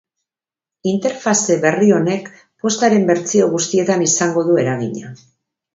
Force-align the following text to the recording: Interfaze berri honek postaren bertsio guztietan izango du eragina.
Interfaze 0.91 1.57
berri 1.65 1.91
honek 1.99 2.33
postaren 2.65 3.07
bertsio 3.13 3.53
guztietan 3.55 4.11
izango 4.11 4.49
du 4.51 4.61
eragina. 4.65 5.19